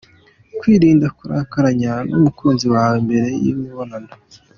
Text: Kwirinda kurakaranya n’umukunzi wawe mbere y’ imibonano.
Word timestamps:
Kwirinda 0.59 1.07
kurakaranya 1.17 1.93
n’umukunzi 2.09 2.65
wawe 2.73 2.95
mbere 3.05 3.27
y’ 3.41 3.45
imibonano. 3.53 4.11